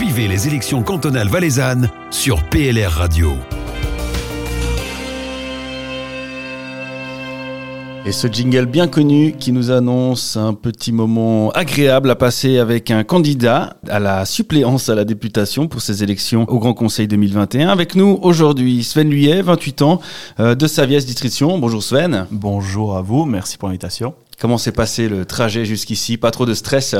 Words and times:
Suivez 0.00 0.28
les 0.28 0.48
élections 0.48 0.82
cantonales 0.82 1.28
valaisannes 1.28 1.90
sur 2.10 2.42
PLR 2.44 2.90
Radio. 2.90 3.34
Et 8.06 8.12
ce 8.12 8.26
jingle 8.26 8.64
bien 8.64 8.88
connu 8.88 9.34
qui 9.38 9.52
nous 9.52 9.70
annonce 9.70 10.38
un 10.38 10.54
petit 10.54 10.90
moment 10.90 11.50
agréable 11.50 12.08
à 12.08 12.16
passer 12.16 12.56
avec 12.56 12.90
un 12.90 13.04
candidat 13.04 13.76
à 13.90 13.98
la 13.98 14.24
suppléance 14.24 14.88
à 14.88 14.94
la 14.94 15.04
députation 15.04 15.68
pour 15.68 15.82
ces 15.82 16.02
élections 16.02 16.48
au 16.48 16.58
Grand 16.58 16.72
Conseil 16.72 17.06
2021. 17.06 17.68
Avec 17.68 17.94
nous 17.94 18.18
aujourd'hui 18.22 18.82
Sven 18.82 19.10
Luyet, 19.10 19.42
28 19.42 19.82
ans, 19.82 20.00
euh, 20.38 20.54
de 20.54 20.66
Saviès 20.66 21.04
Distriction. 21.04 21.58
Bonjour 21.58 21.82
Sven. 21.82 22.24
Bonjour 22.30 22.96
à 22.96 23.02
vous, 23.02 23.26
merci 23.26 23.58
pour 23.58 23.68
l'invitation. 23.68 24.14
Comment 24.40 24.56
s'est 24.56 24.72
passé 24.72 25.10
le 25.10 25.26
trajet 25.26 25.66
jusqu'ici? 25.66 26.16
Pas 26.16 26.30
trop 26.30 26.46
de 26.46 26.54
stress? 26.54 26.96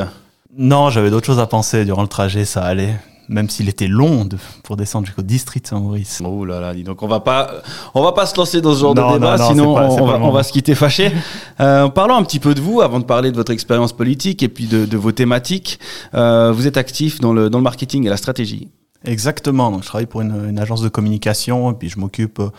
Non, 0.57 0.89
j'avais 0.89 1.09
d'autres 1.09 1.25
choses 1.25 1.39
à 1.39 1.47
penser 1.47 1.85
durant 1.85 2.01
le 2.01 2.07
trajet, 2.07 2.45
ça 2.45 2.63
allait 2.63 2.95
même 3.31 3.49
s'il 3.49 3.69
était 3.69 3.87
long 3.87 4.27
pour 4.63 4.77
descendre 4.77 5.05
jusqu'au 5.05 5.21
district 5.21 5.65
Saint-Maurice. 5.65 6.21
Oh 6.23 6.45
là 6.45 6.59
là, 6.59 6.73
dis 6.73 6.83
donc 6.83 7.01
on 7.01 7.07
va 7.07 7.21
pas, 7.21 7.49
on 7.93 8.03
va 8.03 8.11
pas 8.11 8.25
se 8.25 8.35
lancer 8.35 8.61
dans 8.61 8.73
ce 8.75 8.81
genre 8.81 8.93
de 8.93 9.13
débat, 9.13 9.37
sinon 9.37 9.75
on, 9.77 10.31
va, 10.31 10.43
se 10.43 10.51
quitter 10.51 10.75
fâché. 10.75 11.11
Euh, 11.59 11.89
parlons 11.89 12.15
un 12.15 12.23
petit 12.23 12.39
peu 12.39 12.55
de 12.55 12.61
vous 12.61 12.81
avant 12.81 12.99
de 12.99 13.05
parler 13.05 13.31
de 13.31 13.35
votre 13.35 13.51
expérience 13.51 13.93
politique 13.93 14.41
et 14.41 14.47
puis 14.47 14.65
de, 14.65 14.97
vos 14.97 15.11
thématiques. 15.11 15.79
Euh, 16.15 16.51
vous 16.51 16.65
êtes 16.65 16.75
actif 16.75 17.19
dans 17.19 17.33
le, 17.33 17.51
dans 17.51 17.59
le 17.59 17.63
marketing 17.63 18.05
et 18.07 18.09
la 18.09 18.17
stratégie. 18.17 18.69
Exactement. 19.05 19.69
Donc, 19.69 19.83
je 19.83 19.87
travaille 19.87 20.07
pour 20.07 20.21
une, 20.21 20.57
agence 20.57 20.81
de 20.81 20.89
communication 20.89 21.71
et 21.71 21.75
puis 21.75 21.89
je 21.89 21.99
m'occupe 21.99 22.39
euh, 22.39 22.49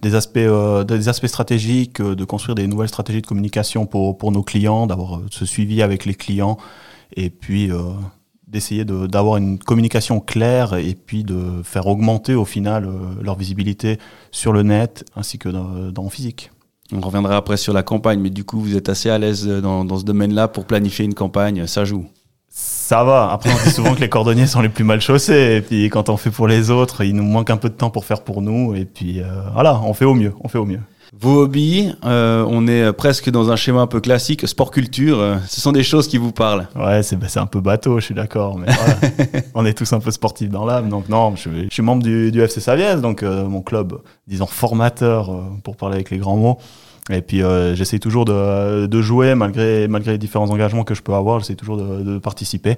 des 0.00 0.14
aspects, 0.14 0.36
euh, 0.36 0.84
des 0.84 1.08
aspects 1.08 1.26
stratégiques, 1.26 2.00
de 2.00 2.24
construire 2.24 2.54
des 2.54 2.68
nouvelles 2.68 2.88
stratégies 2.88 3.22
de 3.22 3.26
communication 3.26 3.84
pour, 3.86 4.16
pour 4.16 4.30
nos 4.30 4.44
clients, 4.44 4.86
d'avoir 4.86 5.20
ce 5.30 5.44
suivi 5.44 5.82
avec 5.82 6.04
les 6.04 6.14
clients 6.14 6.56
et 7.16 7.30
puis 7.30 7.70
d'essayer 8.46 8.84
d'avoir 8.84 9.38
une 9.38 9.58
communication 9.58 10.20
claire 10.20 10.74
et 10.74 10.94
puis 10.94 11.24
de 11.24 11.62
faire 11.64 11.86
augmenter 11.86 12.34
au 12.34 12.44
final 12.44 12.84
euh, 12.84 13.22
leur 13.22 13.36
visibilité 13.36 13.98
sur 14.30 14.52
le 14.52 14.62
net 14.62 15.04
ainsi 15.16 15.38
que 15.38 15.48
dans, 15.48 16.08
physique. 16.10 16.50
On 16.92 17.00
reviendra 17.00 17.36
après 17.36 17.56
sur 17.56 17.72
la 17.72 17.82
campagne, 17.82 18.20
mais 18.20 18.28
du 18.28 18.44
coup, 18.44 18.60
vous 18.60 18.76
êtes 18.76 18.90
assez 18.90 19.08
à 19.08 19.16
l'aise 19.16 19.46
dans 19.46 19.98
ce 19.98 20.04
domaine-là 20.04 20.48
pour 20.48 20.66
planifier 20.66 21.06
une 21.06 21.14
campagne, 21.14 21.66
ça 21.66 21.86
joue 21.86 22.06
ça 22.54 23.02
va. 23.02 23.30
Après, 23.32 23.50
on 23.50 23.64
dit 23.64 23.74
souvent 23.74 23.94
que 23.94 24.00
les 24.00 24.10
cordonniers 24.10 24.46
sont 24.46 24.60
les 24.60 24.68
plus 24.68 24.84
mal 24.84 25.00
chaussés. 25.00 25.56
Et 25.56 25.60
puis, 25.62 25.88
quand 25.88 26.10
on 26.10 26.18
fait 26.18 26.30
pour 26.30 26.46
les 26.46 26.70
autres, 26.70 27.02
il 27.02 27.16
nous 27.16 27.24
manque 27.24 27.48
un 27.48 27.56
peu 27.56 27.70
de 27.70 27.74
temps 27.74 27.90
pour 27.90 28.04
faire 28.04 28.22
pour 28.22 28.42
nous. 28.42 28.74
Et 28.74 28.84
puis, 28.84 29.20
euh, 29.20 29.24
voilà, 29.54 29.80
on 29.80 29.94
fait 29.94 30.04
au 30.04 30.14
mieux. 30.14 30.34
On 30.42 30.48
fait 30.48 30.58
au 30.58 30.66
mieux. 30.66 30.80
Vos 31.14 31.42
hobbies, 31.42 31.92
euh, 32.06 32.42
on 32.48 32.66
est 32.66 32.90
presque 32.94 33.28
dans 33.28 33.50
un 33.50 33.56
schéma 33.56 33.82
un 33.82 33.86
peu 33.86 34.00
classique, 34.00 34.48
sport-culture, 34.48 35.20
euh, 35.20 35.36
ce 35.46 35.60
sont 35.60 35.70
des 35.70 35.82
choses 35.82 36.08
qui 36.08 36.16
vous 36.16 36.32
parlent. 36.32 36.66
Ouais, 36.74 37.02
c'est 37.02 37.16
bah, 37.16 37.26
un 37.36 37.44
peu 37.44 37.60
bateau, 37.60 38.00
je 38.00 38.06
suis 38.06 38.14
d'accord, 38.14 38.58
mais 38.58 38.68
on 39.54 39.66
est 39.66 39.74
tous 39.74 39.92
un 39.92 40.00
peu 40.00 40.10
sportifs 40.10 40.48
dans 40.48 40.64
l'âme, 40.64 40.88
donc 40.88 41.10
non, 41.10 41.36
je, 41.36 41.68
suis 41.70 41.82
membre 41.82 42.02
du, 42.02 42.40
FC 42.40 42.60
Saviez, 42.60 42.96
donc 42.96 43.22
euh, 43.22 43.44
mon 43.46 43.60
club, 43.60 44.00
disons 44.26 44.46
formateur, 44.46 45.30
pour 45.62 45.76
parler 45.76 45.96
avec 45.96 46.08
les 46.08 46.16
grands 46.16 46.38
mots. 46.38 46.58
Et 47.10 47.22
puis 47.22 47.42
j'essaie 47.74 47.98
toujours 47.98 48.24
de, 48.24 49.02
jouer, 49.02 49.34
malgré, 49.34 49.88
malgré 49.88 50.12
les 50.12 50.18
différents 50.18 50.50
engagements 50.50 50.84
que 50.84 50.94
je 50.94 51.02
peux 51.02 51.14
avoir, 51.14 51.40
j'essaie 51.40 51.56
toujours 51.56 51.76
de, 51.76 52.18
participer. 52.18 52.76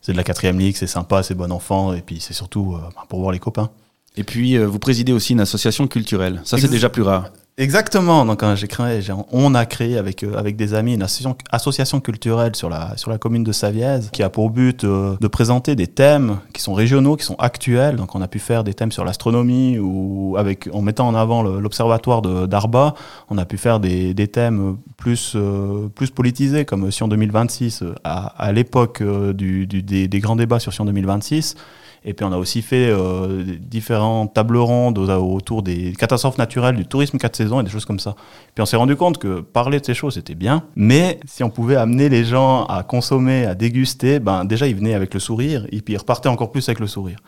C'est 0.00 0.12
de 0.12 0.16
la 0.16 0.24
quatrième 0.24 0.58
ligue, 0.58 0.76
c'est 0.76 0.86
sympa, 0.86 1.22
c'est 1.22 1.34
bon 1.34 1.52
enfant, 1.52 1.92
et 1.92 2.00
puis 2.00 2.20
c'est 2.20 2.32
surtout 2.32 2.78
pour 3.08 3.20
voir 3.20 3.32
les 3.32 3.38
copains. 3.38 3.70
Et 4.16 4.24
puis, 4.24 4.56
vous 4.56 4.78
présidez 4.78 5.12
aussi 5.12 5.34
une 5.34 5.40
association 5.40 5.86
culturelle. 5.86 6.40
Ça, 6.44 6.56
c'est 6.58 6.70
déjà 6.70 6.88
plus 6.88 7.02
rare. 7.02 7.30
Exactement. 7.60 8.24
Donc, 8.24 8.42
j'ai 8.54 8.68
créé, 8.68 9.02
on 9.32 9.54
a 9.54 9.66
créé 9.66 9.98
avec, 9.98 10.22
euh, 10.22 10.34
avec 10.34 10.56
des 10.56 10.72
amis 10.72 10.94
une 10.94 11.02
association, 11.02 11.36
association, 11.52 12.00
culturelle 12.00 12.56
sur 12.56 12.70
la, 12.70 12.96
sur 12.96 13.10
la 13.10 13.18
commune 13.18 13.44
de 13.44 13.52
Savièse 13.52 14.08
qui 14.14 14.22
a 14.22 14.30
pour 14.30 14.48
but 14.48 14.84
euh, 14.84 15.14
de 15.20 15.28
présenter 15.28 15.76
des 15.76 15.86
thèmes 15.86 16.38
qui 16.54 16.62
sont 16.62 16.72
régionaux, 16.72 17.16
qui 17.16 17.26
sont 17.26 17.36
actuels. 17.38 17.96
Donc, 17.96 18.14
on 18.14 18.22
a 18.22 18.28
pu 18.28 18.38
faire 18.38 18.64
des 18.64 18.72
thèmes 18.72 18.92
sur 18.92 19.04
l'astronomie 19.04 19.78
ou 19.78 20.36
avec, 20.38 20.70
en 20.72 20.80
mettant 20.80 21.06
en 21.06 21.14
avant 21.14 21.42
l'observatoire 21.42 22.22
d'Arba, 22.22 22.94
on 23.28 23.36
a 23.36 23.44
pu 23.44 23.58
faire 23.58 23.78
des, 23.78 24.14
des 24.14 24.28
thèmes 24.28 24.78
plus, 24.96 25.34
euh, 25.36 25.88
plus 25.94 26.10
politisés 26.10 26.64
comme 26.64 26.90
Sion 26.90 27.08
2026 27.08 27.84
à, 28.04 28.28
à 28.42 28.52
l'époque 28.52 29.02
du, 29.02 29.66
du, 29.66 29.82
des, 29.82 30.08
des 30.08 30.20
grands 30.20 30.36
débats 30.36 30.60
sur 30.60 30.72
Sion 30.72 30.86
2026. 30.86 31.56
Et 32.04 32.14
puis 32.14 32.24
on 32.24 32.32
a 32.32 32.38
aussi 32.38 32.62
fait 32.62 32.88
euh, 32.88 33.44
différents 33.60 34.26
tables 34.26 34.56
rondes 34.56 34.98
autour 34.98 35.62
des 35.62 35.92
catastrophes 35.92 36.38
naturelles, 36.38 36.76
du 36.76 36.86
tourisme 36.86 37.18
quatre 37.18 37.36
saisons 37.36 37.60
et 37.60 37.64
des 37.64 37.70
choses 37.70 37.84
comme 37.84 37.98
ça. 37.98 38.14
Puis 38.54 38.62
on 38.62 38.66
s'est 38.66 38.76
rendu 38.76 38.96
compte 38.96 39.18
que 39.18 39.40
parler 39.40 39.80
de 39.80 39.84
ces 39.84 39.94
choses 39.94 40.14
c'était 40.14 40.34
bien, 40.34 40.64
mais 40.76 41.20
si 41.26 41.44
on 41.44 41.50
pouvait 41.50 41.76
amener 41.76 42.08
les 42.08 42.24
gens 42.24 42.64
à 42.64 42.82
consommer, 42.82 43.44
à 43.44 43.54
déguster, 43.54 44.18
ben 44.18 44.46
déjà 44.46 44.66
ils 44.66 44.74
venaient 44.74 44.94
avec 44.94 45.12
le 45.12 45.20
sourire 45.20 45.66
et 45.70 45.82
puis 45.82 45.94
ils 45.94 45.98
repartaient 45.98 46.30
encore 46.30 46.50
plus 46.50 46.66
avec 46.68 46.80
le 46.80 46.86
sourire. 46.86 47.18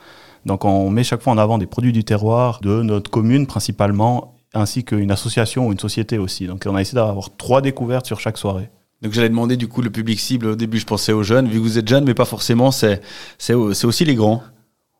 Donc 0.47 0.65
on 0.65 0.89
met 0.91 1.05
chaque 1.05 1.23
fois 1.23 1.35
en 1.35 1.39
avant 1.39 1.59
des 1.59 1.67
produits 1.67 1.93
du 1.93 2.05
terroir 2.05 2.61
de 2.63 2.83
notre 2.83 3.11
commune 3.11 3.47
principalement, 3.47 4.35
ainsi 4.55 4.85
qu'une 4.85 5.11
association 5.11 5.69
ou 5.69 5.73
une 5.73 5.79
société 5.79 6.17
aussi. 6.19 6.47
Donc 6.47 6.65
on 6.67 6.75
a 6.75 6.81
essayé 6.81 6.97
d'avoir 6.97 7.37
trois 7.37 7.61
découvertes 7.61 8.07
sur 8.07 8.21
chaque 8.21 8.39
soirée. 8.39 8.71
Donc 9.03 9.13
j'allais 9.13 9.29
demander 9.29 9.57
du 9.57 9.69
coup 9.69 9.83
le 9.83 9.91
public 9.91 10.19
cible. 10.21 10.47
Au 10.47 10.55
début, 10.55 10.79
je 10.79 10.87
pensais 10.87 11.13
aux 11.13 11.25
jeunes. 11.25 11.49
Vu 11.49 11.59
que 11.59 11.65
vous 11.65 11.77
êtes 11.77 11.89
jeunes, 11.89 12.05
mais 12.05 12.15
pas 12.15 12.25
forcément, 12.25 12.71
c'est 12.71 13.01
c'est 13.37 13.55
aussi 13.55 14.05
les 14.05 14.15
grands 14.15 14.43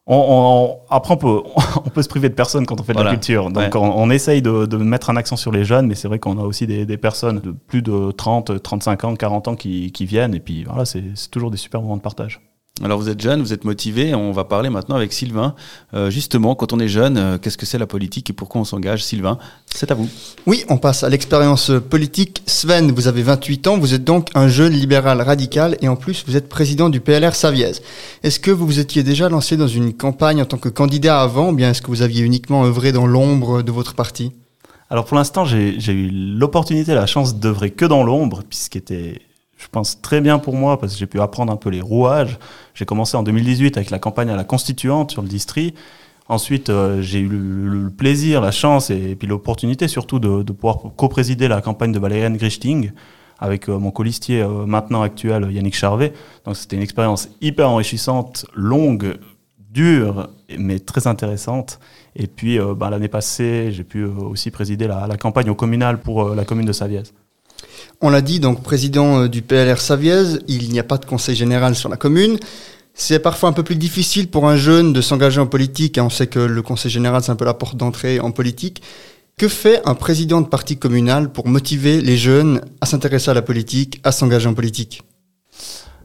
on, 0.07 0.79
après, 0.91 1.15
on 1.15 1.17
peut, 1.17 1.43
on 1.85 1.91
peut 1.91 2.03
se 2.03 2.09
priver 2.09 2.29
de 2.29 2.35
personnes 2.35 2.67
quand 2.67 2.81
on 2.81 2.85
fait 2.85 2.93
de 2.93 3.01
la 3.01 3.11
culture. 3.11 3.51
Donc, 3.51 3.75
on, 3.75 4.11
essaye 4.11 4.43
de, 4.43 4.67
de, 4.67 4.77
mettre 4.77 5.11
un 5.11 5.17
accent 5.17 5.37
sur 5.37 5.53
les 5.53 5.65
jeunes, 5.65 5.87
mais 5.87 5.95
c'est 5.95 6.09
vrai 6.09 6.19
qu'on 6.19 6.39
a 6.39 6.43
aussi 6.43 6.67
des, 6.67 6.87
des, 6.87 6.97
personnes 6.97 7.41
de 7.41 7.53
plus 7.53 7.83
de 7.83 8.11
30, 8.11 8.63
35 8.63 9.05
ans, 9.05 9.17
40 9.17 9.49
ans 9.49 9.57
qui, 9.57 9.93
qui 9.93 10.07
viennent. 10.07 10.35
Et 10.35 10.41
puis, 10.41 10.65
voilà, 10.65 10.85
c'est 10.85 11.03
toujours 11.31 11.51
des 11.51 11.57
super 11.57 11.81
moments 11.83 11.97
de 11.97 12.03
partage. 12.03 12.41
Alors 12.83 12.99
vous 12.99 13.09
êtes 13.09 13.21
jeune, 13.21 13.43
vous 13.43 13.53
êtes 13.53 13.65
motivé. 13.65 14.15
On 14.15 14.33
va 14.33 14.45
parler 14.45 14.69
maintenant 14.69 14.97
avec 14.97 15.13
Sylvain. 15.13 15.55
Euh, 15.95 16.11
justement, 16.11 16.55
quand 16.55 16.73
on 16.73 16.81
est 16.81 16.89
jeune, 16.89 17.17
euh, 17.17 17.39
qu'est-ce 17.39 17.59
que 17.59 17.67
c'est 17.67 17.79
la 17.79 17.87
politique 17.87 18.31
et 18.31 18.33
pourquoi 18.33 18.61
on 18.61 18.65
s'engage? 18.65 19.05
Sylvain, 19.05 19.39
c'est 19.67 19.91
à 19.93 19.95
vous. 19.95 20.09
Oui, 20.47 20.65
on 20.69 20.79
passe 20.79 21.05
à 21.05 21.09
l'expérience 21.09 21.71
politique. 21.91 22.43
Sven, 22.47 22.91
vous 22.91 23.07
avez 23.07 23.23
28 23.23 23.69
ans, 23.69 23.79
vous 23.79 23.95
êtes 23.95 24.03
donc 24.03 24.31
un 24.35 24.49
jeune 24.49 24.73
libéral 24.73 25.21
radical 25.21 25.77
et 25.81 25.87
en 25.87 25.97
plus 25.97 26.25
vous 26.27 26.37
êtes 26.37 26.49
président 26.49 26.89
du 26.89 27.01
PLR 27.01 27.37
Saviez. 27.37 27.73
Est-ce 28.25 28.41
que 28.41 28.51
vous 28.51 28.67
vous 28.67 28.81
étiez 28.81 29.05
déjà 29.05 29.29
lancé 29.29 29.57
dans 29.57 29.69
une 29.69 29.93
campagne 29.93 30.43
en 30.43 30.47
tant 30.47 30.59
que 30.59 30.69
candidat 30.69 31.21
avant 31.21 31.51
ou 31.51 31.55
bien 31.55 31.71
est-ce 31.71 31.83
que 31.83 31.89
vous 31.89 32.03
aviez 32.03 32.23
uniquement 32.23 32.65
œuvré 32.65 32.91
dans 32.91 33.07
l'ombre 33.07 33.63
de 33.63 33.71
votre 33.71 33.95
parti? 33.95 34.33
Alors 34.91 35.05
pour 35.05 35.17
l'instant, 35.17 35.45
j'ai 35.45 35.93
eu 35.93 36.11
l'opportunité, 36.11 36.95
la 36.95 37.07
chance 37.07 37.37
d'œuvrer 37.37 37.71
que 37.71 37.85
dans 37.85 38.03
l'ombre, 38.03 38.43
puisqu'était 38.49 39.21
je 39.63 39.69
pense, 39.69 40.01
très 40.03 40.21
bien 40.21 40.39
pour 40.41 40.55
moi 40.55 40.79
parce 40.81 40.95
que 40.95 40.99
j'ai 40.99 41.07
pu 41.07 41.21
apprendre 41.21 41.53
un 41.53 41.57
peu 41.57 41.71
les 41.71 41.81
rouages. 41.81 42.39
J'ai 42.75 42.85
commencé 42.85 43.17
en 43.17 43.23
2018 43.23 43.77
avec 43.77 43.91
la 43.91 44.01
campagne 44.01 44.29
à 44.29 44.37
la 44.37 44.45
Constituante 44.45 45.13
sur 45.13 45.23
le 45.23 45.29
district. 45.29 45.79
Ensuite, 46.29 46.69
euh, 46.69 47.01
j'ai 47.01 47.21
eu 47.21 47.29
le, 47.29 47.91
plaisir, 47.91 48.41
la 48.41 48.51
chance 48.51 48.91
et, 48.91 49.15
puis 49.15 49.29
l'opportunité 49.29 49.87
surtout 49.87 50.19
de, 50.19 50.43
pouvoir 50.53 50.79
co-présider 50.97 51.47
la 51.47 51.61
campagne 51.61 51.93
de 51.93 51.99
Valériane 52.01 52.37
Grichting 52.37 52.91
avec 53.39 53.69
euh, 53.69 53.79
mon 53.79 53.93
colistier 53.93 54.43
euh, 54.43 54.67
maintenant 54.67 55.03
actuel 55.03 55.49
Yannick 55.53 55.77
Charvet. 55.77 56.13
Donc 56.45 56.57
c'était 56.57 56.77
une 56.77 56.83
expérience 56.83 57.29
hyper 57.41 57.71
enrichissante, 57.71 58.47
longue, 58.55 59.19
dure, 59.71 60.29
mais 60.59 60.81
très 60.81 61.07
intéressante. 61.07 61.79
Et 62.17 62.27
puis 62.27 62.59
bah, 62.77 62.91
l'année 62.91 63.09
passée, 63.09 63.71
j'ai 63.71 63.85
pu 63.85 64.05
aussi 64.05 64.51
présider 64.51 64.87
la, 64.87 65.17
campagne 65.17 65.49
au 65.49 65.55
communal 65.55 66.01
pour 66.01 66.35
la 66.35 66.45
commune 66.45 66.67
de 66.67 66.73
Saviez. 66.73 67.05
On 68.01 68.11
l'a 68.11 68.21
dit, 68.21 68.41
donc 68.41 68.63
président 68.63 69.23
euh, 69.23 69.29
du 69.29 69.43
PLR 69.43 69.79
Saviez, 69.79 70.25
il 70.49 70.71
n'y 70.71 70.79
a 70.79 70.85
pas 70.85 70.99
de 70.99 71.05
conseil 71.05 71.37
général 71.37 71.75
sur 71.75 71.89
la 71.89 71.97
commune. 71.97 72.39
C'est 72.95 73.21
parfois 73.21 73.49
un 73.49 73.53
peu 73.53 73.63
plus 73.63 73.77
difficile 73.77 74.29
pour 74.29 74.49
un 74.49 74.57
jeune 74.57 74.93
de 74.93 75.01
s'engager 75.01 75.41
en 75.41 75.47
politique. 75.47 75.99
Hein. 75.99 76.05
On 76.07 76.11
sait 76.11 76.27
que 76.27 76.39
le 76.39 76.63
conseil 76.63 76.91
général, 76.91 77.23
c'est 77.23 77.33
un 77.33 77.37
peu 77.37 77.45
la 77.45 77.55
porte 77.55 77.77
d'entrée 77.77 78.21
en 78.21 78.33
politique. 78.33 78.83
Que 79.39 79.49
fait 79.49 79.81
un 79.87 79.95
président 79.95 80.41
de 80.41 80.47
parti 80.47 80.77
communal 80.77 81.33
pour 81.33 81.49
motiver 81.49 82.01
les 82.01 82.17
jeunes 82.17 82.61
à 82.81 82.87
s'intéresser 82.87 83.31
à 83.31 83.35
la 83.35 83.43
politique, 83.43 84.01
à 84.05 84.13
s'engager 84.13 84.49
en 84.49 84.55
politique? 84.55 85.03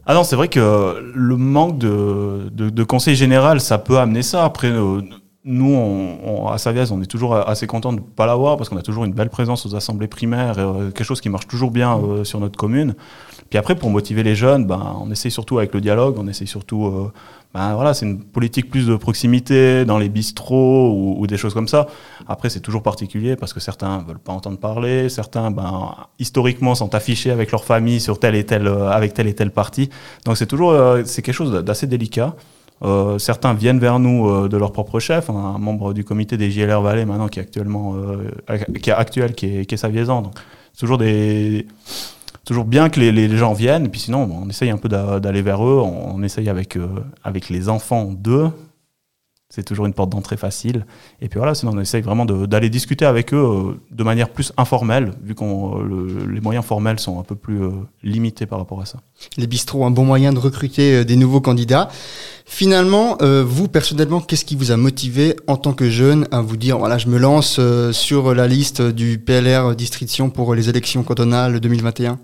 Ah 0.06 0.14
non, 0.14 0.24
c'est 0.24 0.36
vrai 0.36 0.48
que 0.48 1.12
le 1.14 1.36
manque 1.36 1.78
de, 1.78 2.82
conseil 2.84 3.14
général, 3.14 3.60
ça 3.60 3.76
peut 3.76 3.98
amener 3.98 4.22
ça. 4.22 4.44
Après, 4.44 4.68
euh, 4.68 5.02
nous, 5.50 5.74
on, 5.74 6.46
à 6.48 6.58
Saviez, 6.58 6.84
on 6.92 7.00
est 7.00 7.06
toujours 7.06 7.34
assez 7.34 7.66
content 7.66 7.92
de 7.92 8.00
ne 8.00 8.02
pas 8.02 8.26
l'avoir 8.26 8.58
parce 8.58 8.68
qu'on 8.68 8.76
a 8.76 8.82
toujours 8.82 9.06
une 9.06 9.14
belle 9.14 9.30
présence 9.30 9.64
aux 9.64 9.74
assemblées 9.74 10.06
primaires, 10.06 10.58
euh, 10.58 10.90
quelque 10.90 11.04
chose 11.04 11.22
qui 11.22 11.30
marche 11.30 11.46
toujours 11.46 11.70
bien 11.70 11.98
euh, 11.98 12.22
sur 12.22 12.38
notre 12.38 12.58
commune. 12.58 12.94
Puis 13.48 13.58
après, 13.58 13.74
pour 13.74 13.88
motiver 13.88 14.22
les 14.22 14.34
jeunes, 14.34 14.66
ben, 14.66 14.96
on 15.00 15.10
essaye 15.10 15.30
surtout 15.30 15.56
avec 15.56 15.72
le 15.72 15.80
dialogue, 15.80 16.16
on 16.18 16.28
essaye 16.28 16.46
surtout, 16.46 16.84
euh, 16.84 17.10
ben, 17.54 17.74
voilà, 17.74 17.94
c'est 17.94 18.04
une 18.04 18.22
politique 18.22 18.70
plus 18.70 18.86
de 18.86 18.96
proximité 18.96 19.86
dans 19.86 19.96
les 19.96 20.10
bistrots 20.10 21.16
ou, 21.18 21.26
des 21.26 21.38
choses 21.38 21.54
comme 21.54 21.68
ça. 21.68 21.86
Après, 22.26 22.50
c'est 22.50 22.60
toujours 22.60 22.82
particulier 22.82 23.34
parce 23.34 23.54
que 23.54 23.60
certains 23.60 24.04
veulent 24.06 24.18
pas 24.18 24.34
entendre 24.34 24.58
parler, 24.58 25.08
certains, 25.08 25.50
ben, 25.50 25.94
historiquement, 26.18 26.74
sont 26.74 26.94
affichés 26.94 27.30
avec 27.30 27.52
leur 27.52 27.64
famille 27.64 28.00
sur 28.00 28.20
tel 28.20 28.34
et 28.34 28.44
tel, 28.44 28.68
avec 28.68 29.14
tel 29.14 29.26
et 29.26 29.34
tel 29.34 29.50
parti. 29.50 29.88
Donc 30.26 30.36
c'est 30.36 30.46
toujours, 30.46 30.76
c'est 31.06 31.22
quelque 31.22 31.34
chose 31.34 31.64
d'assez 31.64 31.86
délicat. 31.86 32.34
Euh, 32.82 33.18
certains 33.18 33.54
viennent 33.54 33.80
vers 33.80 33.98
nous 33.98 34.28
euh, 34.28 34.48
de 34.48 34.56
leur 34.56 34.72
propre 34.72 35.00
chef. 35.00 35.30
On 35.30 35.36
a 35.36 35.40
un 35.40 35.58
membre 35.58 35.92
du 35.92 36.04
comité 36.04 36.36
des 36.36 36.50
JLR 36.50 36.80
Valais 36.80 37.04
maintenant 37.04 37.28
qui 37.28 37.40
est 37.40 37.42
actuellement 37.42 37.94
euh, 37.96 38.30
qui 38.80 38.90
est 38.90 38.92
actuel, 38.92 39.34
qui 39.34 39.58
est, 39.58 39.64
qui 39.66 39.74
est 39.74 40.06
Donc, 40.06 40.34
toujours 40.78 40.98
des 40.98 41.66
toujours 42.48 42.64
bien 42.64 42.88
que 42.88 42.98
les, 42.98 43.12
les 43.12 43.36
gens 43.36 43.52
viennent, 43.52 43.90
puis 43.90 44.00
sinon, 44.00 44.26
on 44.32 44.48
essaye 44.48 44.70
un 44.70 44.78
peu 44.78 44.88
d'aller 44.88 45.42
vers 45.42 45.62
eux, 45.62 45.80
on, 45.84 46.14
on 46.16 46.22
essaye 46.22 46.48
avec, 46.48 46.76
euh, 46.76 46.88
avec 47.22 47.50
les 47.50 47.68
enfants 47.68 48.06
d'eux, 48.10 48.50
c'est 49.50 49.62
toujours 49.62 49.86
une 49.86 49.94
porte 49.94 50.10
d'entrée 50.10 50.36
facile. 50.36 50.84
Et 51.22 51.28
puis 51.28 51.38
voilà, 51.38 51.54
sinon 51.54 51.72
on 51.74 51.80
essaye 51.80 52.02
vraiment 52.02 52.26
d'aller 52.26 52.68
discuter 52.68 53.06
avec 53.06 53.32
eux 53.32 53.38
euh, 53.38 53.80
de 53.90 54.04
manière 54.04 54.28
plus 54.28 54.52
informelle, 54.58 55.12
vu 55.22 55.34
que 55.34 55.44
les 56.30 56.40
moyens 56.40 56.66
formels 56.66 57.00
sont 57.00 57.18
un 57.18 57.22
peu 57.22 57.34
plus 57.34 57.62
euh, 57.62 57.70
limités 58.02 58.44
par 58.44 58.58
rapport 58.58 58.82
à 58.82 58.84
ça. 58.84 58.98
Les 59.38 59.46
bistrots, 59.46 59.86
un 59.86 59.90
bon 59.90 60.04
moyen 60.04 60.34
de 60.34 60.38
recruter 60.38 60.96
euh, 60.96 61.04
des 61.04 61.16
nouveaux 61.16 61.40
candidats. 61.40 61.88
Finalement, 62.44 63.18
vous 63.20 63.68
personnellement, 63.68 64.22
qu'est-ce 64.22 64.46
qui 64.46 64.56
vous 64.56 64.70
a 64.70 64.78
motivé 64.78 65.36
en 65.48 65.58
tant 65.58 65.74
que 65.74 65.90
jeune 65.90 66.26
à 66.30 66.40
vous 66.40 66.56
dire, 66.56 66.78
voilà, 66.78 66.96
je 66.96 67.08
me 67.08 67.18
lance 67.18 67.60
sur 67.92 68.34
la 68.34 68.48
liste 68.48 68.80
du 68.80 69.18
PLR 69.18 69.76
Distriction 69.76 70.30
pour 70.30 70.54
les 70.54 70.70
élections 70.70 71.02
cantonales 71.02 71.60
2021 71.60 72.18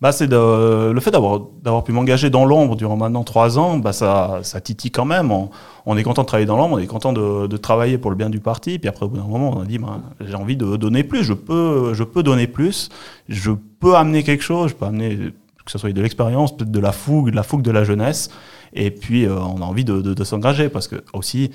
bah, 0.00 0.12
c'est 0.12 0.28
le 0.30 0.98
fait 1.00 1.10
d'avoir 1.10 1.84
pu 1.84 1.92
m'engager 1.92 2.30
dans 2.30 2.44
l'ombre 2.44 2.76
durant 2.76 2.96
maintenant 2.96 3.24
trois 3.24 3.58
ans, 3.58 3.78
bah 3.78 3.92
ça 3.92 4.40
ça 4.42 4.60
titille 4.60 4.90
quand 4.90 5.04
même. 5.04 5.30
On, 5.30 5.50
on 5.86 5.96
est 5.96 6.02
content 6.02 6.22
de 6.22 6.26
travailler 6.26 6.46
dans 6.46 6.56
l'ombre, 6.56 6.76
on 6.76 6.78
est 6.78 6.86
content 6.86 7.12
de, 7.12 7.56
travailler 7.56 7.98
pour 7.98 8.10
le 8.10 8.16
bien 8.16 8.30
du 8.30 8.40
parti. 8.40 8.78
Puis 8.78 8.88
après 8.88 9.06
au 9.06 9.08
bout 9.08 9.16
d'un 9.16 9.24
moment, 9.24 9.52
on 9.56 9.62
a 9.62 9.64
dit 9.64 9.78
bah, 9.78 10.00
j'ai 10.20 10.34
envie 10.34 10.56
de 10.56 10.76
donner 10.76 11.04
plus, 11.04 11.24
je 11.24 11.32
peux 11.32 11.94
je 11.94 12.04
peux 12.04 12.22
donner 12.22 12.46
plus, 12.46 12.88
je 13.28 13.52
peux 13.80 13.96
amener 13.96 14.22
quelque 14.22 14.42
chose, 14.42 14.70
je 14.70 14.74
peux 14.74 14.86
amener 14.86 15.16
que 15.64 15.70
ce 15.70 15.78
soit 15.78 15.92
de 15.92 16.02
l'expérience, 16.02 16.56
peut-être 16.56 16.70
de 16.70 16.80
la 16.80 16.92
fougue, 16.92 17.30
de 17.30 17.36
la 17.36 17.42
fougue 17.42 17.62
de 17.62 17.70
la 17.70 17.84
jeunesse. 17.84 18.30
Et 18.72 18.90
puis 18.90 19.26
euh, 19.26 19.38
on 19.38 19.62
a 19.62 19.64
envie 19.64 19.84
de 19.84 20.24
s'engager 20.24 20.68
parce 20.68 20.88
que 20.88 20.96
aussi 21.12 21.50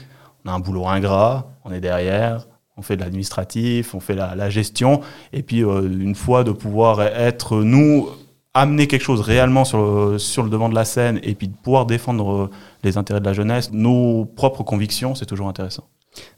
on 0.46 0.50
a 0.50 0.54
un 0.54 0.60
boulot 0.60 0.88
ingrat, 0.88 1.52
on 1.64 1.72
est 1.72 1.82
derrière, 1.82 2.46
on 2.78 2.82
fait 2.82 2.96
de 2.96 3.02
l'administratif, 3.02 3.94
on 3.96 4.00
fait 4.00 4.16
la, 4.16 4.36
la, 4.36 4.50
gestion, 4.50 5.02
et 5.32 5.44
puis 5.44 5.64
euh, 5.64 5.82
une 5.84 6.16
fois 6.16 6.44
de 6.44 6.52
pouvoir 6.52 7.02
être 7.02 7.62
nous 7.62 8.10
amener 8.54 8.88
quelque 8.88 9.04
chose 9.04 9.22
réellement 9.22 9.66
sur 9.66 9.82
le, 9.82 10.18
sur 10.20 10.44
le 10.44 10.50
devant 10.50 10.70
de 10.70 10.76
la 10.76 10.86
scène 10.86 11.20
et 11.24 11.34
puis 11.34 11.48
de 11.48 11.56
pouvoir 11.56 11.86
défendre 11.86 12.32
euh, 12.32 12.50
les 12.84 12.98
intérêts 12.98 13.20
de 13.20 13.26
la 13.26 13.34
jeunesse, 13.34 13.72
nos 13.72 14.26
propres 14.26 14.64
convictions, 14.64 15.16
c'est 15.16 15.26
toujours 15.26 15.48
intéressant. 15.48 15.86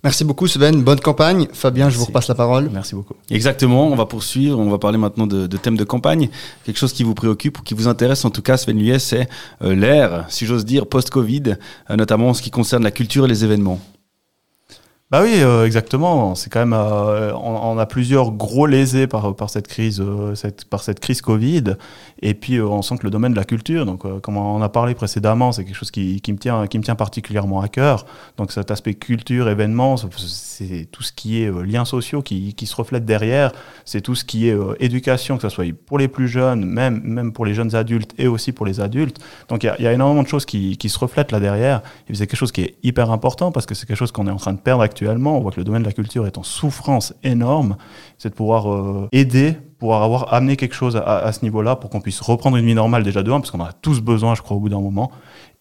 Merci 0.06 0.24
beaucoup 0.24 0.48
Sven, 0.48 0.82
bonne 0.84 1.02
campagne. 1.02 1.48
Fabien, 1.52 1.90
je 1.90 1.98
vous 1.98 2.06
repasse 2.06 2.30
la 2.30 2.36
parole. 2.36 2.70
Merci 2.72 2.96
beaucoup. 2.96 3.16
Exactement, 3.30 3.88
on 3.88 3.96
va 3.96 4.06
poursuivre, 4.06 4.58
on 4.58 4.70
va 4.70 4.78
parler 4.78 4.98
maintenant 4.98 5.28
de, 5.28 5.48
de 5.48 5.58
thèmes 5.58 5.76
de 5.76 5.84
campagne. 5.84 6.30
Quelque 6.66 6.78
chose 6.78 6.94
qui 6.94 7.04
vous 7.04 7.14
préoccupe 7.14 7.60
ou 7.60 7.64
qui 7.64 7.74
vous 7.74 7.90
intéresse 7.90 8.24
en 8.24 8.30
tout 8.30 8.42
cas, 8.42 8.56
Sven 8.56 8.78
Luyet, 8.78 9.00
c'est 9.00 9.28
euh, 9.62 9.76
l'ère, 9.76 10.26
si 10.30 10.46
j'ose 10.46 10.64
dire, 10.64 10.88
post-Covid, 10.88 11.58
euh, 11.90 11.96
notamment 11.98 12.30
en 12.30 12.34
ce 12.34 12.42
qui 12.42 12.52
concerne 12.52 12.84
la 12.84 12.92
culture 12.92 13.26
et 13.26 13.28
les 13.28 13.44
événements. 13.44 13.82
Bah 15.12 15.22
oui, 15.22 15.36
euh, 15.36 15.68
exactement. 15.68 16.34
C'est 16.34 16.50
quand 16.50 16.62
même, 16.62 16.74
euh, 16.74 17.32
on, 17.36 17.78
a 17.78 17.86
plusieurs 17.86 18.32
gros 18.32 18.66
lésés 18.66 19.06
par 19.06 19.36
cette 19.52 19.68
crise, 19.68 20.02
euh, 20.02 20.34
par 20.72 20.82
cette 20.82 21.00
crise 21.00 21.22
Covid. 21.22 21.76
Et 22.24 22.34
puis 22.34 22.60
on 22.60 22.82
sent 22.82 22.98
que 22.98 23.04
le 23.04 23.12
domaine 23.12 23.34
de 23.34 23.38
la 23.38 23.44
culture, 23.44 23.86
donc 23.86 24.02
comme 24.22 24.38
on 24.38 24.64
a 24.64 24.70
parlé 24.70 24.96
précédemment, 24.96 25.52
c'est 25.52 25.64
quelque 25.64 25.76
chose 25.76 25.92
qui, 25.92 26.20
me 26.28 26.38
tient, 26.38 26.66
qui 26.66 26.80
me 26.80 26.84
tient 26.84 26.96
particulièrement 26.96 27.62
à 27.62 27.68
cœur. 27.68 28.08
Donc 28.38 28.52
cet 28.52 28.72
aspect 28.72 28.96
culture, 28.96 29.48
événements, 29.48 29.96
c'est 29.98 30.88
tout 30.92 31.04
ce 31.04 31.12
qui 31.12 31.44
est 31.44 31.52
liens 31.64 31.86
sociaux 31.86 32.24
qui, 32.24 32.56
se 32.66 32.76
reflète 32.76 33.06
derrière. 33.06 33.52
C'est 33.84 34.02
tout 34.02 34.16
ce 34.16 34.26
qui 34.26 34.50
est 34.50 34.58
éducation, 34.80 35.36
que 35.36 35.44
ce 35.44 35.50
soit 35.50 35.72
pour 35.86 36.00
les 36.00 36.08
plus 36.08 36.28
jeunes, 36.28 36.66
même 36.66 37.02
même 37.04 37.32
pour 37.32 37.46
les 37.46 37.54
jeunes 37.54 37.76
adultes 37.76 38.16
et 38.18 38.28
aussi 38.28 38.54
pour 38.54 38.66
les 38.66 38.80
adultes. 38.80 39.20
Donc 39.50 39.64
il 39.64 39.68
y 39.84 39.88
a, 39.88 39.94
énormément 39.94 40.24
de 40.24 40.28
choses 40.28 40.46
qui, 40.46 40.78
se 40.90 40.98
reflètent 40.98 41.32
là 41.32 41.40
derrière. 41.40 41.84
Et 42.10 42.16
c'est 42.16 42.26
quelque 42.26 42.40
chose 42.40 42.52
qui 42.52 42.62
est 42.62 42.76
hyper 42.82 43.12
important 43.12 43.52
parce 43.52 43.68
que 43.68 43.76
c'est 43.76 43.86
quelque 43.86 43.98
chose 43.98 44.12
qu'on 44.12 44.26
est 44.26 44.32
en 44.32 44.38
train 44.38 44.54
de 44.54 44.60
perdre 44.60 44.82
actuellement, 44.96 45.38
on 45.38 45.42
voit 45.42 45.52
que 45.52 45.60
le 45.60 45.66
domaine 45.66 45.82
de 45.82 45.88
la 45.88 45.94
culture 45.94 46.26
est 46.26 46.38
en 46.38 46.44
souffrance 46.44 47.14
énorme, 47.22 47.76
c'est 48.18 48.30
de 48.30 48.34
pouvoir 48.34 48.74
euh, 48.74 49.10
aider, 49.12 49.58
pouvoir 49.78 50.04
avoir 50.04 50.34
amené 50.34 50.56
quelque 50.56 50.74
chose 50.74 50.96
à, 50.96 51.30
ce 51.34 51.44
niveau-là 51.44 51.76
pour 51.76 51.90
qu'on 51.90 52.00
puisse 52.00 52.22
reprendre 52.22 52.56
une 52.56 52.66
vie 52.66 52.76
normale 52.76 53.04
déjà 53.04 53.22
de 53.22 53.30
parce 53.30 53.52
qu'on 53.52 53.60
en 53.60 53.66
a 53.66 53.74
tous 53.74 54.00
besoin, 54.00 54.36
je 54.36 54.42
crois, 54.42 54.56
au 54.56 54.62
bout 54.62 54.70
d'un 54.70 54.80
moment, 54.80 55.12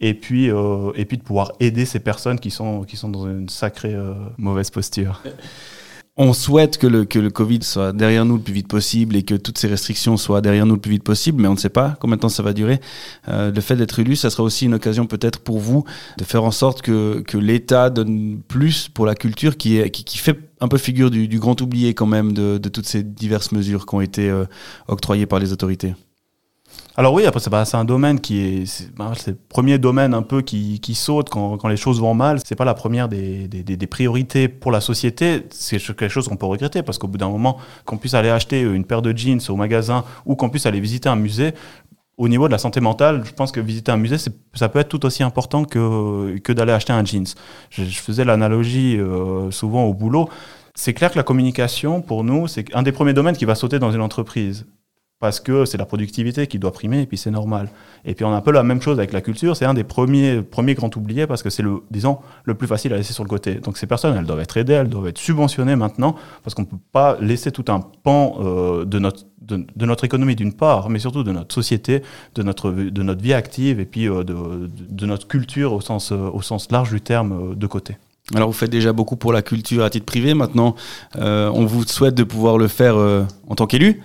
et 0.01 0.15
puis, 0.15 0.51
euh, 0.51 0.93
et 0.95 1.05
puis 1.05 1.17
de 1.17 1.25
pouvoir 1.25 1.51
aider 1.59 1.85
ces 1.85 1.99
personnes 1.99 2.39
qui 2.39 2.53
sont, 2.53 2.85
qui 2.85 2.97
sont 2.97 3.09
dans 3.09 3.27
une 3.27 3.49
sacrée 3.49 3.93
euh, 3.93 4.15
mauvaise 4.39 4.71
posture. 4.71 5.21
On 6.17 6.33
souhaite 6.33 6.79
que 6.79 6.87
le, 6.87 7.05
que 7.05 7.19
le 7.19 7.29
Covid 7.29 7.65
soit 7.65 7.93
derrière 7.93 8.25
nous 8.25 8.37
le 8.37 8.41
plus 8.41 8.53
vite 8.53 8.69
possible 8.69 9.17
et 9.17 9.25
que 9.25 9.35
toutes 9.35 9.59
ces 9.59 9.67
restrictions 9.67 10.17
soient 10.17 10.41
derrière 10.41 10.65
nous 10.65 10.77
le 10.77 10.81
plus 10.81 10.93
vite 10.93 11.03
possible, 11.03 11.43
mais 11.43 11.49
on 11.49 11.55
ne 11.55 11.59
sait 11.59 11.71
pas 11.71 11.97
combien 11.99 12.15
de 12.15 12.21
temps 12.21 12.29
ça 12.29 12.45
va 12.45 12.53
durer. 12.53 12.81
Euh, 13.27 13.51
le 13.51 13.61
fait 13.61 13.75
d'être 13.75 13.99
élu, 13.99 14.15
ça 14.15 14.31
sera 14.31 14.45
aussi 14.45 14.67
une 14.67 14.75
occasion 14.75 15.07
peut-être 15.07 15.41
pour 15.41 15.59
vous 15.59 15.83
de 16.17 16.23
faire 16.23 16.45
en 16.45 16.53
sorte 16.53 16.83
que, 16.83 17.21
que 17.27 17.37
l'État 17.37 17.91
donne 17.91 18.41
plus 18.47 18.89
pour 18.89 19.07
la 19.07 19.17
culture 19.17 19.57
qui, 19.57 19.91
qui, 19.91 20.19
fait 20.19 20.39
un 20.61 20.69
peu 20.69 20.79
figure 20.79 21.11
du, 21.11 21.27
du, 21.27 21.41
grand 21.41 21.61
oublié 21.61 21.95
quand 21.95 22.07
même 22.07 22.33
de, 22.33 22.59
de, 22.59 22.69
toutes 22.69 22.87
ces 22.87 23.03
diverses 23.03 23.51
mesures 23.51 23.85
qui 23.85 23.95
ont 23.97 24.01
été 24.01 24.31
euh, 24.31 24.45
octroyées 24.87 25.27
par 25.27 25.41
les 25.41 25.53
autorités. 25.53 25.95
Alors 26.97 27.13
oui, 27.13 27.27
après 27.27 27.41
c'est 27.41 27.75
un 27.75 27.85
domaine 27.85 28.21
qui 28.21 28.41
est, 28.41 28.67
c'est 28.67 28.95
bah, 28.95 29.13
le 29.27 29.35
premier 29.35 29.79
domaine 29.79 30.15
un 30.15 30.23
peu 30.23 30.43
qui, 30.43 30.79
qui 30.79 30.95
saute 30.95 31.29
quand, 31.29 31.57
quand, 31.57 31.67
les 31.67 31.77
choses 31.77 32.01
vont 32.01 32.15
mal. 32.15 32.39
C'est 32.45 32.55
pas 32.55 32.65
la 32.65 32.75
première 32.75 33.09
des, 33.09 33.49
des, 33.49 33.87
priorités 33.89 34.47
pour 34.47 34.71
la 34.71 34.81
société. 34.81 35.45
C'est 35.51 35.79
quelque 35.79 36.09
chose 36.09 36.29
qu'on 36.29 36.37
peut 36.37 36.47
regretter 36.47 36.85
parce 36.85 36.99
qu'au 36.99 37.09
bout 37.09 37.19
d'un 37.19 37.29
moment, 37.29 37.59
qu'on 37.85 37.97
puisse 37.97 38.15
aller 38.15 38.29
acheter 38.29 38.61
une 38.61 38.85
paire 38.85 39.03
de 39.03 39.17
jeans 39.17 39.41
au 39.49 39.57
magasin 39.57 40.05
ou 40.25 40.37
qu'on 40.37 40.51
puisse 40.51 40.67
aller 40.67 40.79
visiter 40.79 41.09
un 41.09 41.17
musée, 41.17 41.53
au 42.17 42.29
niveau 42.29 42.47
de 42.47 42.53
la 42.53 42.59
santé 42.59 42.81
mentale, 42.81 43.23
je 43.25 43.33
pense 43.33 43.51
que 43.51 43.59
visiter 43.59 43.91
un 43.91 43.97
musée, 43.97 44.17
ça 44.55 44.69
peut 44.69 44.79
être 44.79 44.89
tout 44.89 45.05
aussi 45.05 45.25
important 45.25 45.65
que, 45.65 46.39
que 46.39 46.53
d'aller 46.53 46.71
acheter 46.71 46.93
un 46.93 47.05
jeans. 47.05 47.27
Je, 47.71 47.83
je 47.83 47.99
faisais 47.99 48.25
l'analogie 48.25 48.99
euh, 48.99 49.51
souvent 49.51 49.85
au 49.85 49.95
boulot. 49.95 50.29
C'est 50.77 50.95
clair 50.95 51.11
que 51.11 51.17
la 51.17 51.25
communication, 51.25 52.03
pour 52.03 52.23
nous, 52.23 52.47
c'est 52.47 52.73
un 52.73 52.85
des 52.85 52.93
premiers 52.93 53.15
domaines 53.15 53.37
qui 53.37 53.47
va 53.47 53.57
sauter 53.57 53.81
dans 53.81 53.91
une 53.91 54.01
entreprise 54.01 54.65
parce 55.21 55.41
que 55.41 55.65
c'est 55.65 55.79
la 55.79 55.87
productivité 55.87 56.47
qui 56.47 56.59
doit 56.59 56.73
primer 56.73 57.03
et 57.03 57.07
puis 57.07 57.17
c'est 57.17 57.31
normal. 57.31 57.71
Et 58.05 58.15
puis 58.15 58.25
on 58.25 58.33
a 58.33 58.37
un 58.37 58.41
peu 58.41 58.51
la 58.51 58.63
même 58.63 58.83
chose 58.83 58.99
avec 58.99 59.13
la 59.13 59.21
culture, 59.21 59.57
c'est 59.57 59.65
un 59.65 59.75
des 59.75 59.85
premiers 59.85 60.43
premiers 60.43 60.75
grands 60.75 60.91
oubliés 60.97 61.27
parce 61.27 61.43
que 61.43 61.51
c'est 61.51 61.63
le 61.63 61.83
disons 61.91 62.19
le 62.45 62.55
plus 62.55 62.67
facile 62.67 62.93
à 62.93 62.97
laisser 62.97 63.13
sur 63.13 63.25
le 63.25 63.29
côté. 63.29 63.55
Donc 63.55 63.79
ces 63.79 63.87
personnes, 63.87 64.17
elles 64.17 64.27
doivent 64.27 64.41
être 64.41 64.57
aidées, 64.57 64.75
elles 64.75 64.89
doivent 64.89 65.07
être 65.07 65.19
subventionnées 65.19 65.77
maintenant 65.77 66.15
parce 66.43 66.55
qu'on 66.55 66.65
peut 66.65 66.77
pas 66.93 67.17
laisser 67.21 67.53
tout 67.53 67.65
un 67.69 67.81
pan 67.81 68.37
euh, 68.41 68.85
de 68.85 68.99
notre 68.99 69.25
de, 69.41 69.85
notre 69.85 70.05
économie 70.05 70.37
d'une 70.37 70.55
part, 70.55 70.89
mais 70.89 70.99
surtout 70.99 71.23
de 71.23 71.31
notre 71.31 71.55
société, 71.55 72.03
de 72.35 72.43
notre 72.43 72.71
de 72.71 73.03
notre 73.03 73.23
vie 73.23 73.35
active 73.35 73.79
et 73.81 73.87
puis 73.87 74.09
euh, 74.09 74.25
de, 74.25 75.07
notre 75.07 75.29
culture 75.29 75.73
au 75.73 75.81
sens 75.81 76.13
euh, 76.13 76.31
au 76.33 76.43
sens 76.43 76.71
large 76.71 76.91
du 76.91 77.01
terme 77.01 77.55
de 77.55 77.67
côté. 77.67 77.97
Alors 78.33 78.49
vous 78.49 78.55
faites 78.55 78.71
déjà 78.71 78.95
beaucoup 78.95 79.17
pour 79.17 79.35
la 79.35 79.43
culture 79.43 79.85
à 79.85 79.91
titre 79.91 80.07
privé. 80.07 80.33
Maintenant, 80.33 80.77
euh, 81.17 81.51
on 81.53 81.67
vous 81.67 81.85
souhaite 81.85 82.15
de 82.15 82.25
pouvoir 82.25 82.57
le 82.57 82.69
faire 82.69 82.97
euh, 82.97 83.25
en 83.49 83.55
tant 83.55 83.67
qu'élu. 83.67 84.01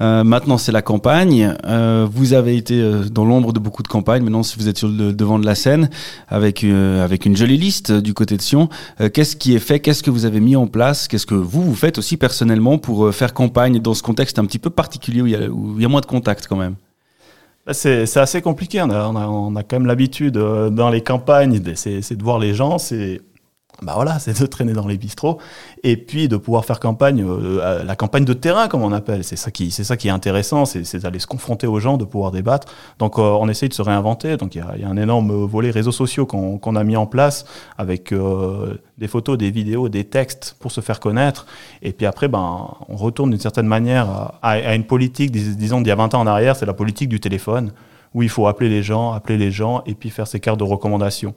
Euh, 0.00 0.24
maintenant, 0.24 0.58
c'est 0.58 0.72
la 0.72 0.82
campagne. 0.82 1.54
Vous 2.10 2.32
avez 2.32 2.56
été 2.56 2.82
dans 3.12 3.24
l'ombre 3.24 3.52
de 3.52 3.60
beaucoup 3.60 3.84
de 3.84 3.88
campagnes. 3.88 4.24
Maintenant, 4.24 4.42
si 4.42 4.58
vous 4.58 4.66
êtes 4.66 4.78
sur 4.78 4.88
le 4.88 5.12
devant 5.12 5.38
de 5.38 5.46
la 5.46 5.54
scène, 5.54 5.88
avec 6.26 6.64
avec 6.64 7.26
une 7.26 7.36
jolie 7.36 7.58
liste 7.58 7.92
du 7.92 8.12
côté 8.12 8.36
de 8.36 8.42
Sion, 8.42 8.70
qu'est-ce 9.12 9.36
qui 9.36 9.54
est 9.54 9.60
fait? 9.60 9.78
Qu'est-ce 9.78 10.02
que 10.02 10.10
vous 10.10 10.24
avez 10.24 10.40
mis 10.40 10.56
en 10.56 10.66
place? 10.66 11.06
Qu'est-ce 11.06 11.26
que 11.26 11.34
vous 11.34 11.62
vous 11.62 11.74
faites 11.74 11.98
aussi 11.98 12.16
personnellement 12.16 12.78
pour 12.78 13.14
faire 13.14 13.34
campagne 13.34 13.78
dans 13.78 13.94
ce 13.94 14.02
contexte 14.02 14.38
un 14.38 14.46
petit 14.46 14.58
peu 14.58 14.70
particulier 14.70 15.20
où 15.20 15.26
il 15.26 15.82
y 15.82 15.84
a, 15.84 15.88
moins 15.88 16.00
de 16.00 16.06
contact 16.06 16.46
quand 16.48 16.56
même? 16.56 16.76
Bah, 17.66 17.74
c'est 17.74 18.16
assez 18.16 18.40
compliqué. 18.40 18.80
On 18.82 18.90
a, 18.90 19.62
quand 19.62 19.76
même 19.78 19.86
l'habitude 19.86 20.32
dans 20.32 20.88
les 20.88 21.02
campagnes, 21.02 21.60
c'est 21.74 22.16
de 22.16 22.22
voir 22.22 22.38
les 22.38 22.54
gens. 22.54 22.78
Bah 23.82 23.92
voilà, 23.94 24.18
c'est 24.18 24.38
de 24.38 24.46
traîner 24.46 24.72
dans 24.72 24.86
les 24.86 24.98
bistrots 24.98 25.38
et 25.82 25.96
puis 25.96 26.28
de 26.28 26.36
pouvoir 26.36 26.64
faire 26.64 26.80
campagne, 26.80 27.24
euh, 27.26 27.82
la 27.82 27.96
campagne 27.96 28.24
de 28.24 28.32
terrain 28.32 28.68
comme 28.68 28.82
on 28.82 28.92
appelle. 28.92 29.24
C'est 29.24 29.36
ça 29.36 29.50
qui, 29.50 29.70
c'est 29.70 29.84
ça 29.84 29.96
qui 29.96 30.08
est 30.08 30.10
intéressant, 30.10 30.64
c'est 30.64 30.96
d'aller 30.98 31.18
se 31.18 31.26
confronter 31.26 31.66
aux 31.66 31.80
gens, 31.80 31.96
de 31.96 32.04
pouvoir 32.04 32.30
débattre. 32.30 32.72
Donc 32.98 33.18
euh, 33.18 33.22
on 33.22 33.48
essaye 33.48 33.68
de 33.68 33.74
se 33.74 33.82
réinventer. 33.82 34.36
Donc 34.36 34.54
il 34.54 34.58
y 34.58 34.60
a, 34.60 34.76
y 34.76 34.84
a, 34.84 34.88
un 34.88 34.96
énorme 34.96 35.44
volet 35.44 35.70
réseaux 35.70 35.92
sociaux 35.92 36.26
qu'on 36.26 36.58
qu'on 36.58 36.76
a 36.76 36.84
mis 36.84 36.96
en 36.96 37.06
place 37.06 37.44
avec 37.78 38.12
euh, 38.12 38.78
des 38.98 39.08
photos, 39.08 39.38
des 39.38 39.50
vidéos, 39.50 39.88
des 39.88 40.04
textes 40.04 40.56
pour 40.60 40.72
se 40.72 40.80
faire 40.80 41.00
connaître. 41.00 41.46
Et 41.82 41.92
puis 41.92 42.06
après, 42.06 42.28
ben 42.28 42.68
on 42.88 42.96
retourne 42.96 43.30
d'une 43.30 43.40
certaine 43.40 43.66
manière 43.66 44.08
à, 44.10 44.38
à, 44.42 44.74
une 44.74 44.84
politique, 44.84 45.30
disons 45.30 45.80
d'il 45.80 45.88
y 45.88 45.92
a 45.92 45.96
20 45.96 46.14
ans 46.14 46.20
en 46.20 46.26
arrière, 46.26 46.56
c'est 46.56 46.66
la 46.66 46.74
politique 46.74 47.08
du 47.08 47.20
téléphone 47.20 47.72
où 48.14 48.22
il 48.22 48.28
faut 48.28 48.46
appeler 48.46 48.68
les 48.68 48.82
gens, 48.82 49.12
appeler 49.12 49.38
les 49.38 49.50
gens 49.50 49.82
et 49.86 49.94
puis 49.94 50.10
faire 50.10 50.26
ses 50.26 50.40
cartes 50.40 50.58
de 50.58 50.64
recommandation. 50.64 51.34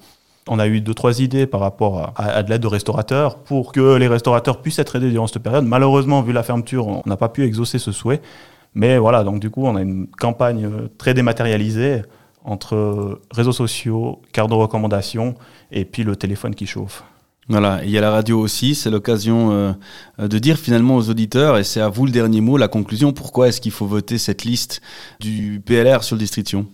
On 0.47 0.59
a 0.59 0.67
eu 0.67 0.81
deux, 0.81 0.93
trois 0.93 1.21
idées 1.21 1.47
par 1.47 1.61
rapport 1.61 2.13
à, 2.17 2.43
de 2.43 2.49
l'aide 2.49 2.61
de 2.61 2.67
restaurateurs 2.67 3.37
pour 3.37 3.71
que 3.71 3.95
les 3.95 4.07
restaurateurs 4.07 4.61
puissent 4.61 4.79
être 4.79 4.95
aidés 4.95 5.09
durant 5.09 5.27
cette 5.27 5.41
période. 5.41 5.65
Malheureusement, 5.65 6.21
vu 6.21 6.33
la 6.33 6.43
fermeture, 6.43 6.87
on 6.87 7.01
n'a 7.05 7.15
pas 7.15 7.29
pu 7.29 7.45
exaucer 7.45 7.79
ce 7.79 7.91
souhait. 7.91 8.21
Mais 8.75 8.97
voilà, 8.97 9.23
donc 9.23 9.39
du 9.39 9.49
coup, 9.49 9.65
on 9.65 9.75
a 9.75 9.81
une 9.81 10.07
campagne 10.07 10.65
euh, 10.65 10.89
très 10.97 11.13
dématérialisée 11.13 12.01
entre 12.43 13.21
réseaux 13.31 13.53
sociaux, 13.53 14.21
cartes 14.33 14.49
de 14.49 14.55
recommandation 14.55 15.35
et 15.71 15.85
puis 15.85 16.03
le 16.03 16.15
téléphone 16.15 16.55
qui 16.55 16.65
chauffe. 16.65 17.03
Voilà, 17.49 17.81
il 17.83 17.89
y 17.89 17.97
a 17.97 18.01
la 18.01 18.11
radio 18.11 18.39
aussi, 18.39 18.73
c'est 18.73 18.89
l'occasion 18.89 19.51
euh, 19.51 19.73
de 20.17 20.39
dire 20.39 20.57
finalement 20.57 20.95
aux 20.95 21.09
auditeurs, 21.09 21.57
et 21.57 21.65
c'est 21.65 21.81
à 21.81 21.89
vous 21.89 22.05
le 22.05 22.11
dernier 22.11 22.39
mot, 22.39 22.55
la 22.57 22.69
conclusion, 22.69 23.11
pourquoi 23.11 23.49
est-ce 23.49 23.59
qu'il 23.59 23.73
faut 23.73 23.85
voter 23.85 24.17
cette 24.17 24.45
liste 24.45 24.81
du 25.19 25.61
PLR 25.65 26.03
sur 26.03 26.15
le 26.15 26.19
Distriction 26.19 26.67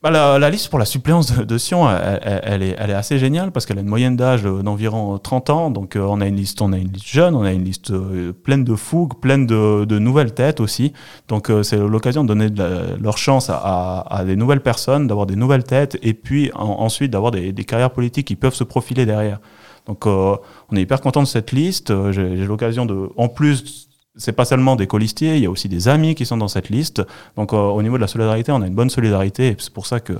bah, 0.00 0.10
la, 0.10 0.38
la, 0.38 0.48
liste 0.48 0.68
pour 0.68 0.78
la 0.78 0.84
suppléance 0.84 1.32
de, 1.32 1.58
Sion, 1.58 1.90
elle, 1.90 2.40
elle, 2.44 2.62
est, 2.62 2.76
elle 2.78 2.90
est 2.90 2.94
assez 2.94 3.18
géniale 3.18 3.50
parce 3.50 3.66
qu'elle 3.66 3.78
a 3.78 3.80
une 3.80 3.88
moyenne 3.88 4.14
d'âge 4.14 4.44
d'environ 4.44 5.18
30 5.18 5.50
ans. 5.50 5.70
Donc 5.70 5.96
euh, 5.96 6.00
on 6.02 6.20
a 6.20 6.26
une 6.26 6.36
liste, 6.36 6.62
on 6.62 6.72
a 6.72 6.78
une 6.78 6.92
liste 6.92 7.08
jeune, 7.08 7.34
on 7.34 7.42
a 7.42 7.52
une 7.52 7.64
liste 7.64 7.90
euh, 7.90 8.32
pleine 8.32 8.62
de 8.62 8.76
fougue, 8.76 9.18
pleine 9.20 9.44
de, 9.46 9.84
de 9.84 9.98
nouvelles 9.98 10.34
têtes 10.34 10.60
aussi. 10.60 10.92
Donc 11.26 11.50
euh, 11.50 11.64
c'est 11.64 11.76
l'occasion 11.76 12.22
de 12.22 12.28
donner 12.28 12.48
de 12.48 12.62
la, 12.62 12.96
leur 13.00 13.18
chance 13.18 13.50
à, 13.50 13.56
à, 13.56 14.18
à, 14.18 14.24
des 14.24 14.36
nouvelles 14.36 14.62
personnes, 14.62 15.08
d'avoir 15.08 15.26
des 15.26 15.34
nouvelles 15.34 15.64
têtes 15.64 15.98
et 16.00 16.14
puis 16.14 16.52
en, 16.54 16.80
ensuite 16.80 17.10
d'avoir 17.10 17.32
des, 17.32 17.52
des, 17.52 17.64
carrières 17.64 17.90
politiques 17.90 18.28
qui 18.28 18.36
peuvent 18.36 18.54
se 18.54 18.64
profiler 18.64 19.04
derrière. 19.04 19.40
Donc 19.86 20.06
on 20.06 20.38
est 20.76 20.82
hyper 20.82 21.00
content 21.00 21.22
de 21.22 21.26
cette 21.26 21.50
liste. 21.50 21.92
J'ai 22.12 22.44
l'occasion 22.44 22.84
de, 22.84 23.08
en 23.16 23.28
plus 23.28 23.87
c'est 24.18 24.32
pas 24.32 24.44
seulement 24.44 24.76
des 24.76 24.86
colistiers, 24.86 25.36
il 25.36 25.42
y 25.42 25.46
a 25.46 25.50
aussi 25.50 25.68
des 25.68 25.88
amis 25.88 26.14
qui 26.14 26.26
sont 26.26 26.36
dans 26.36 26.48
cette 26.48 26.68
liste. 26.68 27.02
Donc 27.36 27.52
euh, 27.52 27.56
au 27.56 27.82
niveau 27.82 27.96
de 27.96 28.02
la 28.02 28.08
solidarité, 28.08 28.52
on 28.52 28.60
a 28.60 28.66
une 28.66 28.74
bonne 28.74 28.90
solidarité 28.90 29.56
c'est 29.58 29.72
pour 29.72 29.86
ça 29.86 30.00
que 30.00 30.14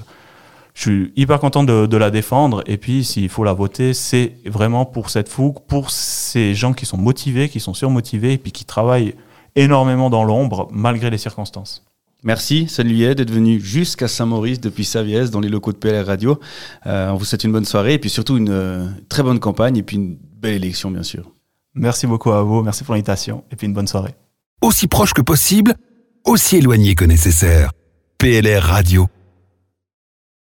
je 0.74 0.82
suis 0.82 1.12
hyper 1.16 1.40
content 1.40 1.64
de, 1.64 1.96
la 1.96 2.10
défendre. 2.10 2.62
Et 2.66 2.76
puis 2.76 3.04
s'il 3.04 3.28
faut 3.28 3.42
la 3.42 3.52
voter, 3.52 3.94
c'est 3.94 4.34
vraiment 4.46 4.84
pour 4.84 5.10
cette 5.10 5.28
fougue, 5.28 5.56
pour 5.66 5.90
ces 5.90 6.54
gens 6.54 6.72
qui 6.72 6.86
sont 6.86 6.96
motivés, 6.96 7.48
qui 7.48 7.58
sont 7.58 7.74
surmotivés 7.74 8.34
et 8.34 8.38
puis 8.38 8.52
qui 8.52 8.64
travaillent 8.64 9.14
énormément 9.56 10.08
dans 10.08 10.22
l'ombre 10.22 10.68
malgré 10.70 11.10
les 11.10 11.18
circonstances. 11.18 11.84
Merci, 12.22 12.66
Salut 12.68 13.14
d'être 13.14 13.30
venu 13.30 13.60
jusqu'à 13.60 14.08
Saint-Maurice 14.08 14.60
depuis 14.60 14.84
Saviès 14.84 15.30
dans 15.30 15.40
les 15.40 15.48
locaux 15.48 15.72
de 15.72 15.78
PLR 15.78 16.06
Radio. 16.06 16.38
Euh, 16.86 17.10
on 17.10 17.16
vous 17.16 17.24
souhaite 17.24 17.44
une 17.44 17.52
bonne 17.52 17.64
soirée 17.64 17.94
et 17.94 17.98
puis 17.98 18.10
surtout 18.10 18.36
une 18.36 18.50
euh, 18.50 18.86
très 19.08 19.22
bonne 19.22 19.38
campagne 19.38 19.76
et 19.76 19.82
puis 19.82 19.96
une 19.96 20.16
belle 20.40 20.54
élection, 20.54 20.90
bien 20.90 21.04
sûr. 21.04 21.30
Merci 21.74 22.06
beaucoup 22.06 22.32
à 22.32 22.42
vous, 22.42 22.62
merci 22.62 22.84
pour 22.84 22.94
l'invitation 22.94 23.44
et 23.50 23.56
puis 23.56 23.66
une 23.66 23.74
bonne 23.74 23.86
soirée. 23.86 24.14
Aussi 24.62 24.88
proche 24.88 25.12
que 25.12 25.22
possible, 25.22 25.74
aussi 26.24 26.56
éloigné 26.56 26.94
que 26.94 27.04
nécessaire. 27.04 27.72
PLR 28.18 28.62
Radio. 28.62 29.08